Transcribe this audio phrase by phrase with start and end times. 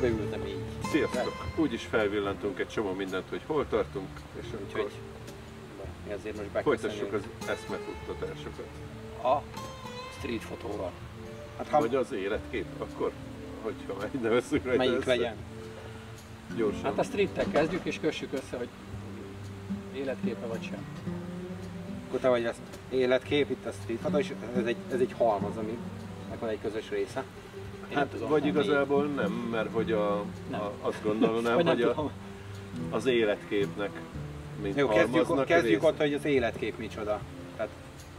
[0.00, 0.58] beültem így.
[0.90, 1.32] Sziasztok!
[1.56, 4.08] Úgyis felvillantunk egy csomó mindent, hogy hol tartunk,
[4.40, 4.92] és Úgyhogy akkor
[6.06, 8.66] mi azért most folytassuk az eszmefuttatásokat.
[9.22, 9.42] a
[10.18, 10.90] street fotóval.
[11.58, 13.12] Hát ha Vagy az életkép, akkor,
[13.62, 15.06] hogyha így nevezzük rajta melyik össze.
[15.08, 15.34] legyen?
[16.56, 16.82] Gyorsan.
[16.82, 18.68] Hát a streettel kezdjük és kössük össze, hogy
[19.94, 20.84] életképe vagy sem.
[22.08, 22.56] Akkor te vagy az
[22.90, 25.78] életkép, itt a street fotó, és ez egy, ez egy halmaz, ami
[26.40, 27.24] van egy közös része.
[27.94, 30.60] Hát vagy nem, igazából nem, mert hogy a, Nem.
[30.60, 32.10] a, azt gondolnám, Vagy nem hogy a, tudom.
[32.90, 33.90] az életképnek,
[34.62, 37.20] mint Jó, kezdjük, kezdjük ott, hogy az életkép micsoda.
[37.56, 37.70] Tehát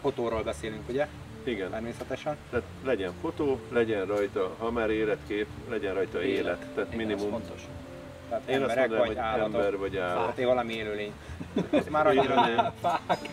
[0.02, 1.08] fotóról beszélünk, ugye?
[1.44, 2.36] Igen, Természetesen.
[2.50, 6.38] tehát legyen fotó, legyen rajta, ha már életkép, legyen rajta élet.
[6.40, 6.66] élet.
[6.76, 7.30] Tehát Igen, minimum.
[7.32, 7.62] fontos.
[8.30, 9.56] Tehát Én azt emberek mondanám, vagy hogy állatok.
[9.56, 10.38] ember vagy állat.
[10.38, 11.12] Én valami élőlény.
[11.72, 12.72] Ez már annyira nem.
[12.82, 13.30] Fák.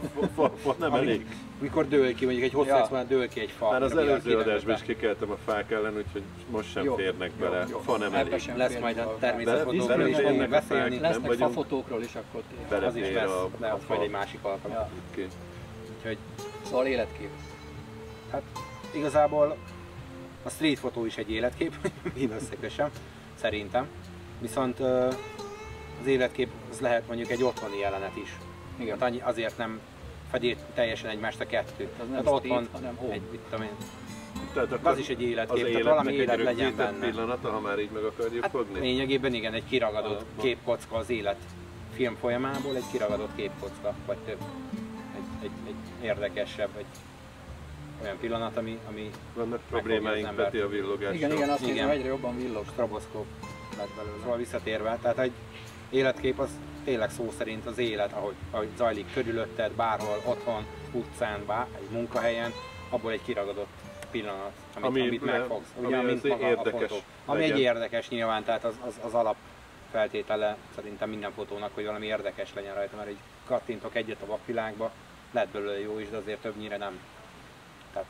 [0.00, 1.26] Fa, fa, fa nem Ami- elég.
[1.60, 2.88] Mikor dől ki, mondjuk egy hosszú Ja.
[2.92, 3.02] ja.
[3.04, 3.70] dől ki egy fa.
[3.70, 7.44] Már az előző adásban is kikeltem a fák ellen, úgyhogy most sem Jó, férnek jó,
[7.46, 7.64] bele.
[7.70, 7.78] jó.
[7.78, 8.40] Fa nem Ebbe elég.
[8.40, 10.98] sem Lesz majd a természetfotókról is fogunk a beszélni.
[10.98, 12.42] Lesznek fafotókról is akkor
[12.86, 14.76] Az is lesz, a- de az majd egy másik alkalom.
[15.98, 16.16] Úgyhogy
[16.62, 17.28] Szóval életkép.
[18.32, 18.42] hát
[18.94, 19.56] igazából
[20.42, 21.74] a street fotó is egy életkép,
[22.20, 22.88] én összekösem,
[23.34, 23.86] szerintem.
[24.40, 28.36] Viszont az életkép az lehet mondjuk egy otthoni jelenet is.
[28.76, 28.98] Igen.
[28.98, 29.80] Annyi, azért nem
[30.30, 31.88] fedi teljesen egymást a kettő.
[32.00, 33.12] Az nem hát street, otthon hanem home.
[33.12, 33.70] egy, mit tudom én,
[34.54, 37.06] Tehát akkor az is egy életkép, az tehát valami élet egy legyen benne.
[37.10, 38.78] pillanata, ha már így meg akarjuk Hát fogni.
[38.80, 41.36] lényegében igen, egy kiragadott Ah, képkocka az élet
[41.94, 44.38] film folyamából, egy kiragadott képkocka, vagy több.
[45.16, 46.84] Egy, egy, egy érdekesebb, egy
[48.02, 50.34] olyan pillanat, ami, ami Vannak az problémáink.
[50.34, 51.14] Peti a villogással.
[51.14, 51.72] Igen, igen, azt Igen.
[51.74, 52.64] nézem, egyre jobban villog.
[52.72, 53.26] stroboszkóp
[53.76, 54.16] lett belőle.
[54.22, 55.32] Szóval visszatérve, tehát egy
[55.90, 56.48] életkép az
[56.86, 62.52] tényleg szó szerint az élet, ahogy, ahogy zajlik körülötted, bárhol, otthon, utcán, bár, egy munkahelyen,
[62.90, 63.68] abból egy kiragadott
[64.10, 65.68] pillanat, amit, Ami amit megfogsz.
[65.78, 67.00] ami Ugye, mint maga érdekes a fotó.
[67.24, 67.56] Ami legyen.
[67.56, 69.36] egy érdekes nyilván, tehát az, az, az alap
[69.90, 74.90] feltétele szerintem minden fotónak, hogy valami érdekes legyen rajta, mert egy kattintok egyet a vakvilágba,
[75.30, 77.00] lehet belőle jó is, de azért többnyire nem.
[77.92, 78.08] Tehát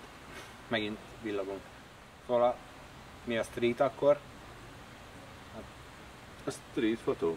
[0.69, 1.61] megint villogunk.
[2.27, 2.57] Szóval a,
[3.25, 4.19] mi a street akkor?
[6.45, 7.37] A street fotó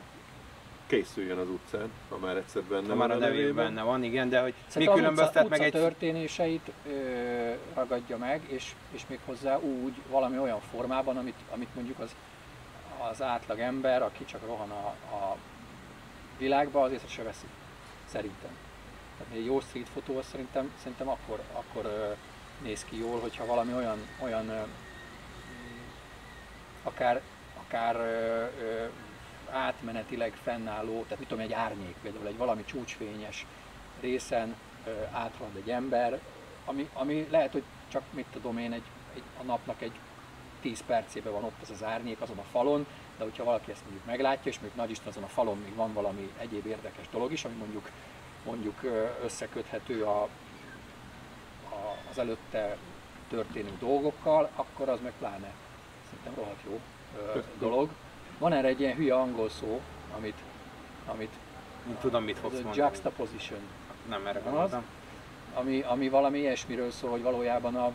[0.90, 3.66] készüljön az utcán, ha már egyszer benne Ha már van a nevében nevében.
[3.66, 5.72] benne van, igen, de hogy mi Szerintem utca, különböztet meg utca egy...
[5.72, 12.00] történéseit ö, ragadja meg, és, és még hozzá úgy valami olyan formában, amit, amit mondjuk
[12.00, 12.16] az,
[13.12, 15.36] az átlag ember, aki csak rohan a, a
[16.38, 17.46] világba, az észre se veszi.
[18.06, 18.52] Szerintem.
[19.18, 22.12] Tehát egy jó street fotó az szerintem, szerintem akkor, akkor ö,
[22.64, 24.62] néz ki jól, hogyha valami olyan, olyan ö,
[26.84, 27.22] akár,
[27.68, 28.86] akár ö, ö,
[29.54, 33.46] átmenetileg fennálló, tehát mit tudom, egy árnyék, például egy valami csúcsfényes
[34.02, 34.56] részen
[34.86, 36.20] ö, áthalad egy ember,
[36.66, 38.84] ami, ami lehet, hogy csak mit tudom én, egy,
[39.16, 39.92] egy, a napnak egy
[40.62, 42.86] 10 percében van ott az az árnyék azon a falon,
[43.18, 45.94] de hogyha valaki ezt mondjuk meglátja, és még nagy Isten azon a falon még van
[45.94, 47.90] valami egyéb érdekes dolog is, ami mondjuk,
[48.46, 48.84] mondjuk
[49.24, 50.30] összeköthető a, a,
[52.10, 52.78] az előtte
[53.30, 55.54] történő dolgokkal, akkor az meg pláne
[56.10, 56.80] szerintem rohadt jó
[57.18, 57.90] ö, dolog.
[58.40, 59.82] Van erre egy ilyen hülye angol szó,
[60.18, 60.38] amit,
[61.06, 61.32] amit
[61.88, 62.78] Én tudom, mit fogsz mondani.
[62.78, 63.60] juxtaposition,
[64.10, 64.44] Nem erre az?
[64.44, 64.84] gondoltam.
[65.54, 67.92] ami, ami valami ilyesmiről szól, hogy valójában a,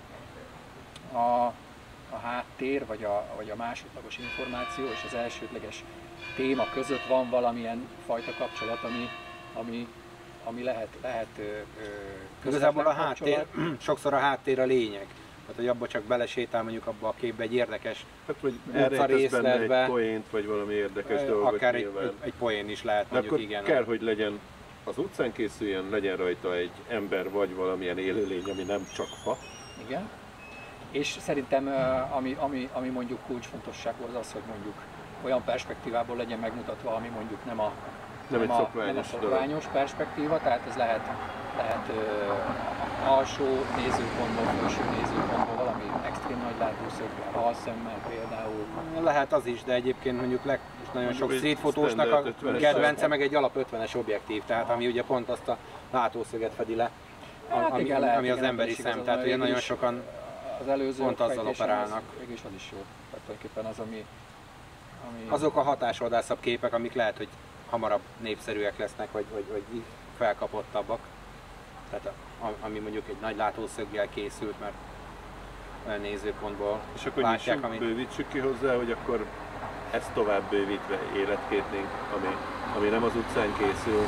[1.16, 1.52] a,
[2.10, 5.84] a háttér, vagy a, vagy a másodlagos információ és az elsődleges
[6.36, 9.08] téma között van valamilyen fajta kapcsolat, ami,
[9.54, 9.88] ami,
[10.44, 11.58] ami lehet, lehet ö,
[12.46, 13.46] Igazából a háttér,
[13.80, 15.06] sokszor a háttér a lényeg.
[15.46, 18.36] Tehát, hogy abba csak belesétál mondjuk abba a képbe egy érdekes, Hát,
[18.72, 19.82] elrejtesz benne részletbe.
[19.82, 22.04] egy poént, vagy valami érdekes ö, dolgot akár egy, nyilván.
[22.04, 23.64] egy, egy poén is lehet mondjuk, akkor igen.
[23.64, 24.38] kell, hogy legyen
[24.84, 29.36] az utcán készüljön, legyen rajta egy ember, vagy valamilyen élőlény, ami nem csak fa.
[29.86, 30.08] Igen.
[30.90, 31.66] És szerintem
[32.10, 34.74] ami, ami, ami mondjuk kulcsfontosságú az az, hogy mondjuk
[35.24, 37.72] olyan perspektívából legyen megmutatva, ami mondjuk nem a,
[38.28, 39.36] Nem egy a, szokványos nem a dolog.
[39.36, 41.10] szokványos perspektíva, tehát ez lehet,
[41.56, 42.32] lehet ö,
[43.08, 43.44] alsó
[43.76, 48.64] nézőpontból, felső nézőpontból, valami extrém nagy látószöggel, halszemmel például.
[49.02, 50.58] Lehet az is, de egyébként mondjuk leg,
[50.92, 54.42] nagyon Mondjuk sok egy street fotósnak a standard 50-es kedvence meg egy alap 50-es objektív,
[54.46, 55.56] tehát ami ugye pont azt a
[55.90, 56.90] látószöget fedi le,
[57.48, 60.02] Hát ami, igen, lehet, ami az igen, emberi szem, tehát ugye nagyon sokan
[60.60, 62.02] Az előző pont azzal operálnak.
[62.18, 62.78] Az, az is jó.
[63.10, 64.04] Tehát tulajdonképpen az, ami,
[65.10, 67.28] ami azok a hatásvadászabb képek, amik lehet, hogy
[67.74, 69.82] hamarabb népszerűek lesznek, vagy, vagy, vagy
[70.16, 70.98] felkapottabbak.
[71.90, 72.12] Tehát
[72.60, 74.72] ami mondjuk egy nagy látószöggel készült, mert
[75.86, 77.78] olyan nézőpontból És akkor látják, amit...
[77.78, 79.26] bővítsük ki hozzá, hogy akkor
[79.90, 82.36] ezt tovább bővítve életképnénk, ami,
[82.76, 84.04] ami nem az utcán készül,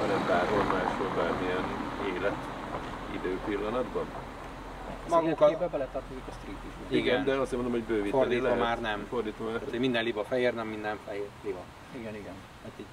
[0.00, 1.64] hanem bárhol máshol, bármilyen
[2.14, 2.36] élet
[3.14, 4.06] időpillanatban.
[5.08, 6.96] Maguk a, életképbe beletartozik a street is.
[6.98, 7.04] Igen.
[7.04, 8.58] Igen, de azt mondom, hogy bővíteni Fordítva lehet.
[8.62, 9.06] már nem.
[9.08, 11.60] Fordítva már hogy minden liba fehér, nem minden fehér liba.
[11.98, 12.34] Igen, igen.
[12.62, 12.86] Hát így,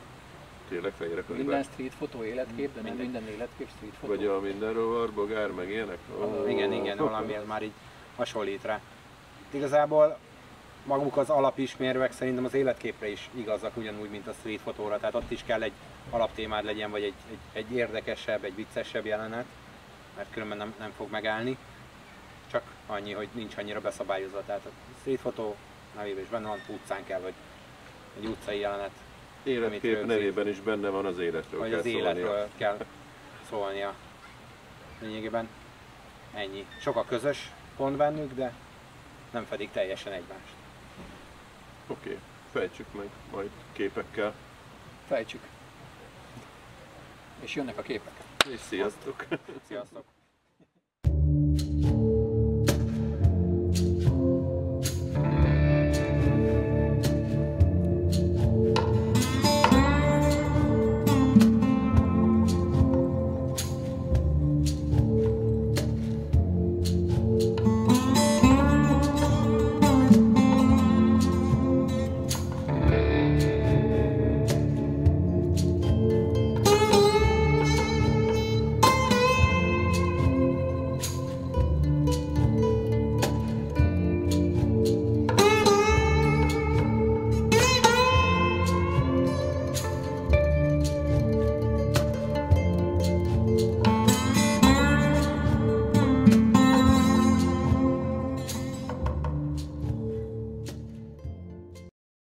[0.70, 3.12] tényleg fejre Minden street fotó életkép, de nem Mindegy.
[3.12, 4.14] minden életkép street fotó.
[4.16, 5.98] Vagy a minden rovar, bogár, meg ilyenek?
[6.22, 6.48] Ó.
[6.48, 7.72] igen, igen, valami ez már így
[8.16, 8.80] hasonlít rá.
[9.50, 10.18] Igazából
[10.86, 15.32] maguk az alapismérvek szerintem az életképre is igazak, ugyanúgy, mint a street fotóra, tehát ott
[15.32, 15.72] is kell egy
[16.10, 19.46] alaptémád legyen, vagy egy, egy, egy érdekesebb, egy viccesebb jelenet,
[20.16, 21.58] mert különben nem, nem fog megállni.
[22.52, 24.70] Csak annyi, hogy nincs annyira beszabályozva, tehát a
[25.00, 25.56] street fotó
[25.96, 27.34] nevében is benne van, utcán kell, vagy
[28.20, 28.92] egy utcai jelenet,
[29.44, 32.10] Életkép nevében is benne van az életről vagy kell az szólnia.
[32.10, 32.86] életről kell
[33.50, 33.94] szólnia.
[35.02, 35.50] Lényegében
[36.34, 36.68] ennyi.
[36.82, 38.54] Sok a közös pont bennük, de
[39.32, 40.54] nem fedik teljesen egymást.
[41.88, 42.20] Oké,
[42.52, 44.34] fejtsük meg majd képekkel,
[45.08, 45.42] Fejtsük.
[47.40, 48.14] És jönnek a képek.
[48.50, 49.26] és sziasztok!
[49.68, 50.15] Sziasztok!